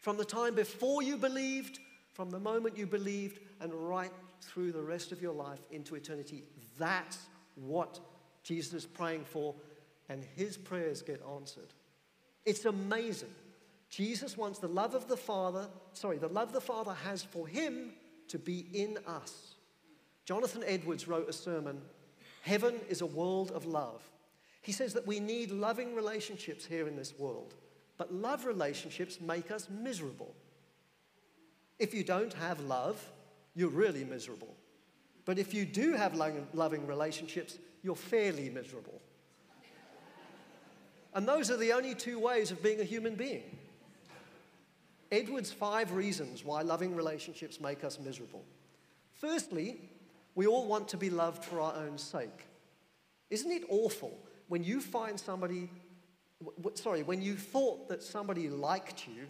[0.00, 1.78] From the time before you believed,
[2.14, 6.44] from the moment you believed, and right through the rest of your life into eternity.
[6.78, 7.18] That's
[7.54, 8.00] what
[8.42, 9.54] Jesus is praying for,
[10.08, 11.74] and his prayers get answered.
[12.48, 13.34] It's amazing.
[13.90, 17.92] Jesus wants the love of the Father, sorry, the love the Father has for him
[18.28, 19.54] to be in us.
[20.24, 21.82] Jonathan Edwards wrote a sermon
[22.40, 24.02] Heaven is a world of love.
[24.62, 27.54] He says that we need loving relationships here in this world,
[27.98, 30.34] but love relationships make us miserable.
[31.78, 33.12] If you don't have love,
[33.54, 34.54] you're really miserable.
[35.26, 39.02] But if you do have loving relationships, you're fairly miserable.
[41.14, 43.58] And those are the only two ways of being a human being.
[45.10, 48.44] Edwards' five reasons why loving relationships make us miserable.
[49.14, 49.80] Firstly,
[50.34, 52.46] we all want to be loved for our own sake.
[53.30, 54.16] Isn't it awful
[54.48, 55.70] when you find somebody,
[56.74, 59.26] sorry, when you thought that somebody liked you,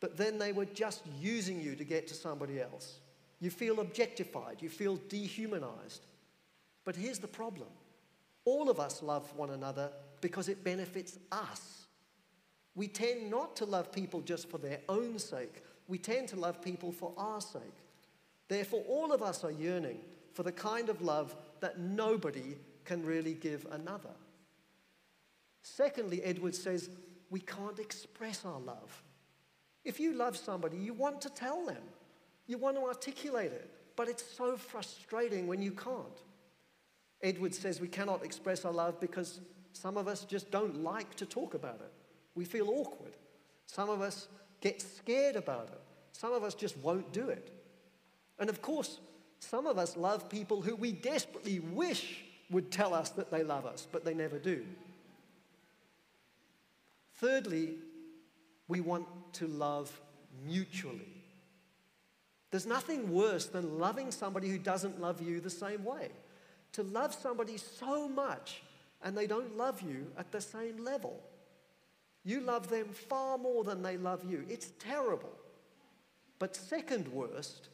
[0.00, 2.98] but then they were just using you to get to somebody else?
[3.38, 6.06] You feel objectified, you feel dehumanized.
[6.84, 7.68] But here's the problem
[8.44, 9.90] all of us love one another
[10.22, 11.86] because it benefits us.
[12.74, 16.62] We tend not to love people just for their own sake, we tend to love
[16.62, 17.60] people for our sake.
[18.48, 19.98] Therefore, all of us are yearning
[20.32, 24.14] for the kind of love that nobody can really give another.
[25.62, 26.90] Secondly, Edwards says
[27.30, 29.02] we can't express our love.
[29.84, 31.82] If you love somebody, you want to tell them,
[32.46, 36.22] you want to articulate it, but it's so frustrating when you can't.
[37.22, 39.40] Edwards says we cannot express our love because
[39.72, 41.92] some of us just don't like to talk about it.
[42.34, 43.12] We feel awkward.
[43.66, 44.28] Some of us
[44.60, 45.80] get scared about it.
[46.12, 47.52] Some of us just won't do it.
[48.38, 49.00] And of course,
[49.38, 53.66] some of us love people who we desperately wish would tell us that they love
[53.66, 54.64] us, but they never do.
[57.14, 57.74] Thirdly,
[58.68, 60.00] we want to love
[60.44, 61.08] mutually.
[62.50, 66.10] There's nothing worse than loving somebody who doesn't love you the same way.
[66.72, 68.62] To love somebody so much
[69.02, 71.20] and they don't love you at the same level.
[72.24, 74.44] You love them far more than they love you.
[74.48, 75.32] It's terrible.
[76.38, 77.68] But second worst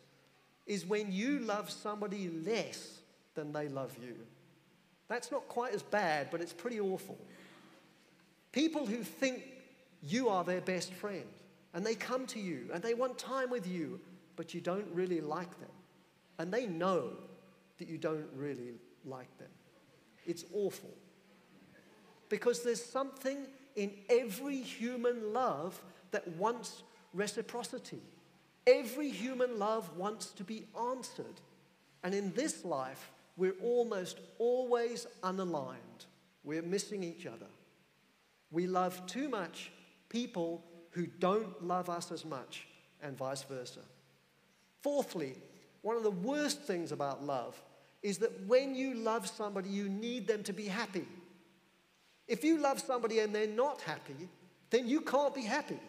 [0.66, 3.00] is when you love somebody less
[3.34, 4.14] than they love you.
[5.08, 7.18] That's not quite as bad, but it's pretty awful.
[8.52, 9.42] People who think
[10.02, 11.24] you are their best friend,
[11.74, 14.00] and they come to you and they want time with you,
[14.36, 15.70] but you don't really like them.
[16.38, 17.10] And they know
[17.78, 18.74] that you don't really
[19.04, 19.48] like them.
[20.26, 20.94] It's awful.
[22.28, 26.82] Because there's something in every human love that wants
[27.14, 28.00] reciprocity.
[28.66, 31.40] Every human love wants to be answered.
[32.02, 36.06] And in this life, we're almost always unaligned.
[36.44, 37.46] We're missing each other.
[38.50, 39.70] We love too much
[40.08, 42.66] people who don't love us as much,
[43.02, 43.80] and vice versa.
[44.82, 45.34] Fourthly,
[45.82, 47.60] one of the worst things about love
[48.02, 51.06] is that when you love somebody, you need them to be happy.
[52.28, 54.28] If you love somebody and they're not happy,
[54.70, 55.80] then you can't be happy.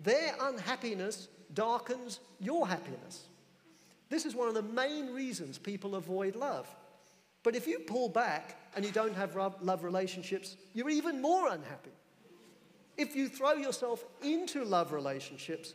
[0.00, 3.24] Their unhappiness darkens your happiness.
[4.10, 6.68] This is one of the main reasons people avoid love.
[7.42, 11.90] But if you pull back and you don't have love relationships, you're even more unhappy.
[12.96, 15.74] If you throw yourself into love relationships,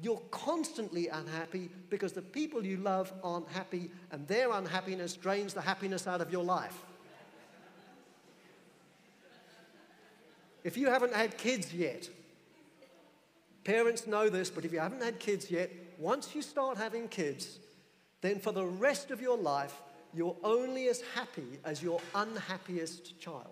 [0.00, 5.60] you're constantly unhappy because the people you love aren't happy and their unhappiness drains the
[5.60, 6.84] happiness out of your life.
[10.64, 12.08] If you haven't had kids yet,
[13.64, 17.58] parents know this, but if you haven't had kids yet, once you start having kids,
[18.20, 19.74] then for the rest of your life,
[20.14, 23.46] you're only as happy as your unhappiest child.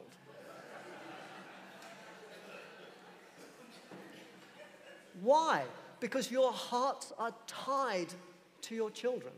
[5.23, 5.65] Why?
[5.99, 8.09] Because your hearts are tied
[8.63, 9.33] to your children.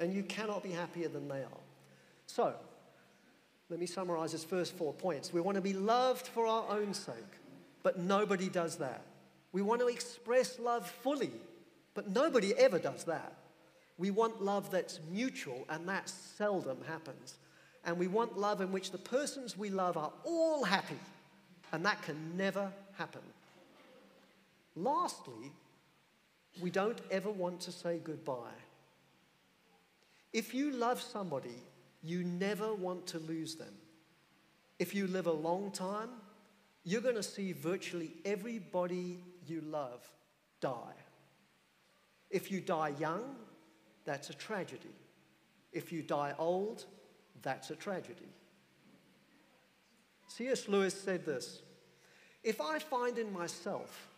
[0.00, 1.60] And you cannot be happier than they are.
[2.26, 2.54] So,
[3.74, 5.32] let me summarize his first four points.
[5.32, 7.16] We want to be loved for our own sake,
[7.82, 9.02] but nobody does that.
[9.50, 11.32] We want to express love fully,
[11.92, 13.32] but nobody ever does that.
[13.98, 17.34] We want love that's mutual, and that seldom happens.
[17.84, 21.00] And we want love in which the persons we love are all happy,
[21.72, 23.22] and that can never happen.
[24.76, 25.50] Lastly,
[26.62, 28.60] we don't ever want to say goodbye.
[30.32, 31.56] If you love somebody,
[32.04, 33.72] you never want to lose them.
[34.78, 36.10] If you live a long time,
[36.84, 40.06] you're going to see virtually everybody you love
[40.60, 40.94] die.
[42.30, 43.36] If you die young,
[44.04, 44.94] that's a tragedy.
[45.72, 46.84] If you die old,
[47.42, 48.28] that's a tragedy.
[50.28, 50.68] C.S.
[50.68, 51.62] Lewis said this
[52.42, 54.08] If I find in myself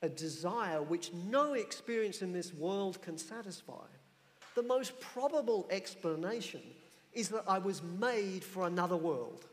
[0.00, 3.86] a desire which no experience in this world can satisfy,
[4.54, 6.60] the most probable explanation
[7.12, 9.46] is that I was made for another world.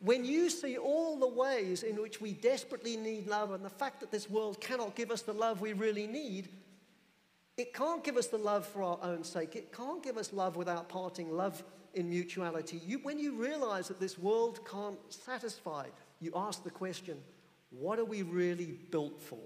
[0.00, 4.00] When you see all the ways in which we desperately need love and the fact
[4.00, 6.50] that this world cannot give us the love we really need,
[7.56, 9.56] it can't give us the love for our own sake.
[9.56, 11.64] It can't give us love without parting, love
[11.94, 12.80] in mutuality.
[12.86, 15.86] You, when you realize that this world can't satisfy,
[16.20, 17.18] you ask the question
[17.70, 19.40] what are we really built for?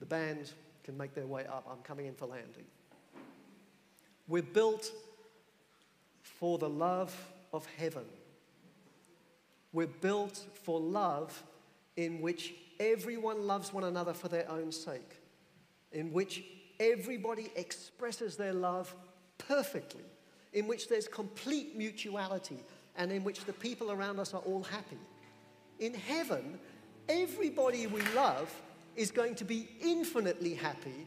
[0.00, 0.52] The band
[0.84, 1.66] can make their way up.
[1.70, 2.64] I'm coming in for landing.
[4.28, 4.90] We're built
[6.22, 7.14] for the love
[7.52, 8.04] of heaven.
[9.72, 11.42] We're built for love
[11.96, 15.20] in which everyone loves one another for their own sake,
[15.92, 16.44] in which
[16.80, 18.94] everybody expresses their love
[19.38, 20.04] perfectly,
[20.52, 22.58] in which there's complete mutuality,
[22.96, 24.98] and in which the people around us are all happy.
[25.78, 26.58] In heaven,
[27.08, 28.52] everybody we love
[28.96, 31.06] is going to be infinitely happy,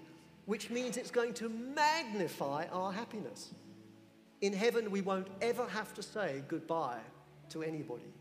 [0.49, 3.53] which means it's going to magnify our happiness.
[4.41, 7.01] In heaven, we won't ever have to say goodbye
[7.49, 8.11] to anybody.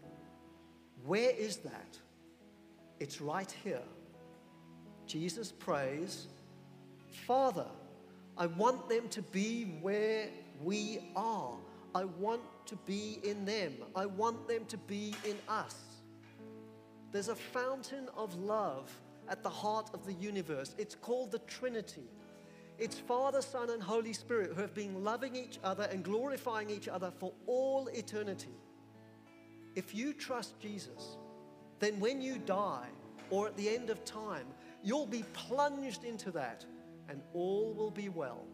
[1.07, 1.97] Where is that?
[3.01, 3.81] It's right here.
[5.07, 6.27] Jesus prays,
[7.27, 7.65] Father,
[8.37, 10.29] I want them to be where
[10.63, 11.55] we are.
[11.95, 13.73] I want to be in them.
[13.97, 15.77] I want them to be in us.
[17.11, 18.93] There's a fountain of love
[19.31, 20.75] at the heart of the universe.
[20.77, 22.05] It's called the Trinity.
[22.79, 26.87] It's Father, Son, and Holy Spirit who have been loving each other and glorifying each
[26.87, 28.55] other for all eternity.
[29.75, 31.17] If you trust Jesus,
[31.81, 32.87] then when you die
[33.31, 34.47] or at the end of time,
[34.85, 36.65] you'll be plunged into that
[37.09, 38.45] and all will be well.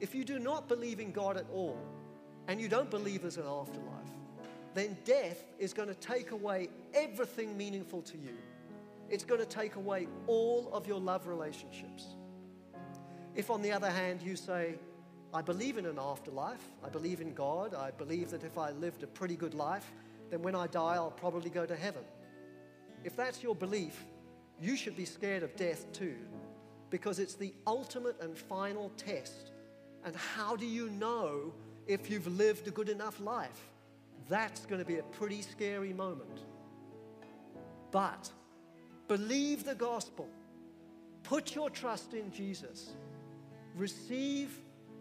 [0.00, 1.78] If you do not believe in God at all
[2.48, 3.88] and you don't believe there's an afterlife,
[4.74, 8.36] then death is going to take away everything meaningful to you.
[9.08, 12.17] It's going to take away all of your love relationships.
[13.38, 14.74] If, on the other hand, you say,
[15.32, 19.04] I believe in an afterlife, I believe in God, I believe that if I lived
[19.04, 19.92] a pretty good life,
[20.28, 22.02] then when I die, I'll probably go to heaven.
[23.04, 24.04] If that's your belief,
[24.60, 26.16] you should be scared of death too,
[26.90, 29.52] because it's the ultimate and final test.
[30.04, 31.54] And how do you know
[31.86, 33.68] if you've lived a good enough life?
[34.28, 36.40] That's going to be a pretty scary moment.
[37.92, 38.32] But
[39.06, 40.28] believe the gospel,
[41.22, 42.94] put your trust in Jesus,
[43.78, 44.58] receive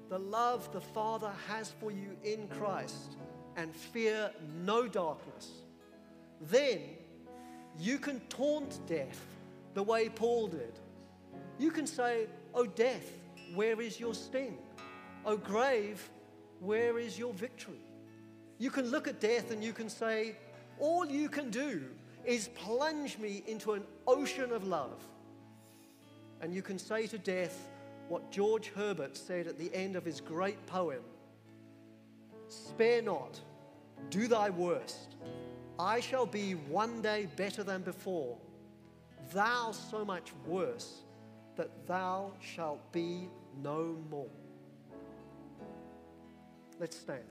[0.09, 3.17] the love the Father has for you in Christ,
[3.57, 4.31] and fear
[4.63, 5.49] no darkness.
[6.41, 6.79] Then
[7.79, 9.19] you can taunt death
[9.73, 10.79] the way Paul did.
[11.59, 13.11] You can say, Oh, death,
[13.55, 14.57] where is your sting?
[15.25, 16.09] Oh, grave,
[16.59, 17.81] where is your victory?
[18.59, 20.35] You can look at death and you can say,
[20.79, 21.83] All you can do
[22.25, 25.03] is plunge me into an ocean of love.
[26.41, 27.67] And you can say to death
[28.09, 31.03] what George Herbert said at the end of his great poem
[32.49, 33.39] Spare not,
[34.09, 35.15] do thy worst.
[35.77, 38.37] I shall be one day better than before,
[39.33, 41.01] thou so much worse
[41.55, 43.27] that thou shalt be
[43.61, 44.29] no more.
[46.79, 47.23] Let's stand.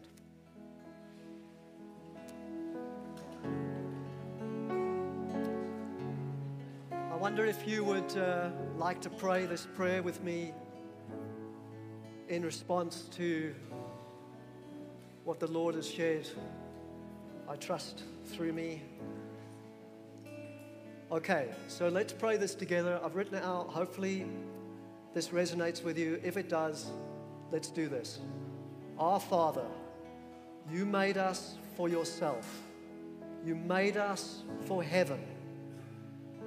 [6.92, 10.52] I wonder if you would uh, like to pray this prayer with me
[12.28, 13.54] in response to
[15.24, 16.28] what the Lord has shared,
[17.48, 18.82] I trust, through me.
[21.10, 23.00] Okay, so let's pray this together.
[23.04, 23.68] I've written it out.
[23.68, 24.26] Hopefully,
[25.14, 26.20] this resonates with you.
[26.24, 26.90] If it does,
[27.52, 28.18] let's do this.
[28.98, 29.66] Our Father,
[30.70, 32.62] you made us for yourself,
[33.44, 35.20] you made us for heaven.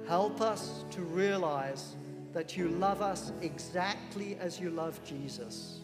[0.06, 1.94] Help us to realize
[2.32, 5.80] that you love us exactly as you love Jesus.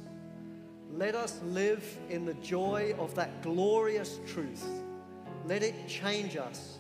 [0.92, 4.64] Let us live in the joy of that glorious truth.
[5.44, 6.78] Let it change us.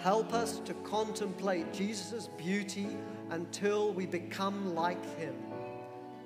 [0.00, 2.88] Help us to contemplate Jesus' beauty
[3.30, 5.34] until we become like him.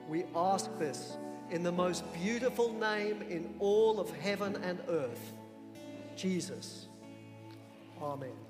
[0.09, 1.17] We ask this
[1.51, 5.33] in the most beautiful name in all of heaven and earth
[6.17, 6.89] Jesus.
[8.01, 8.44] Amen.